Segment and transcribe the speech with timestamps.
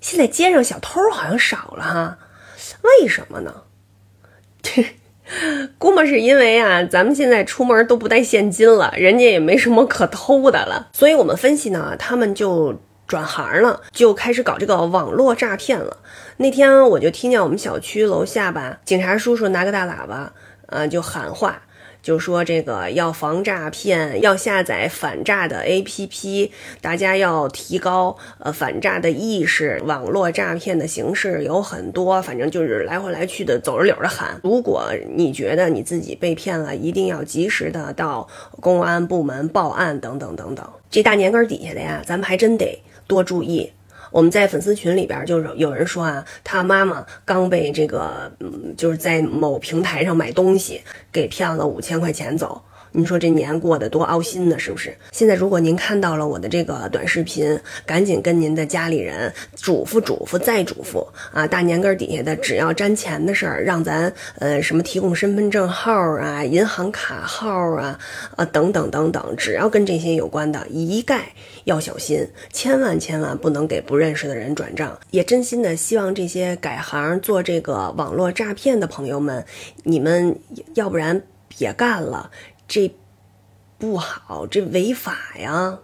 [0.00, 2.18] 现在街上小偷好像少了哈，
[2.82, 3.62] 为什么呢？
[5.78, 15.98] 估摸是因为啊，咱们现在出门都不带现金了，人家也没什么可偷的了，所以我们分析呢，他们就转行了，就开始搞这个网络诈骗了。
[16.38, 20.32] 那天我就听见我们小区楼下吧，警察叔叔拿个大喇叭，
[20.66, 21.62] 呃，就喊话。
[22.02, 29.80] 就说这个要防诈骗，要下载反诈的 APP，大家要提高呃反诈的意识。
[29.84, 34.40] 网络诈骗的形式有很多，反正就是来回来去的走着柳的喊。
[34.42, 38.26] 如果你觉得你自己被骗了，一定要及时的到
[38.60, 40.66] 公安部门报案等等等等。
[40.90, 43.70] 这大年根底下的呀，咱们还真得多注意。
[44.10, 50.80] 我们在粉丝群里边，就是有人说啊，他妈妈刚被这个，嗯，就是在某平台上买东西
[51.12, 52.62] 给骗了五千块钱走。
[52.92, 54.96] 你说这年过得多凹心呢，是不是？
[55.12, 61.46] 现在如果您看到了我的这个短视频，赶紧跟您的家里人嘱咐嘱咐再嘱咐啊！
[61.46, 67.98] 大年根底下的只要沾钱的事儿，让咱呃什么提供身份证号啊、银行卡号啊、
[68.36, 71.32] 啊等等等等，只要跟这些有关的，一概
[71.64, 74.98] 要小心，千万千万不能给不认识的人转账。
[75.10, 79.44] 也真心的希望这些改行做这个网络诈骗的朋友们，
[79.84, 80.36] 你们
[80.74, 82.30] 要不然别干了。
[82.70, 82.94] 这
[83.78, 85.80] 不好，这违法呀！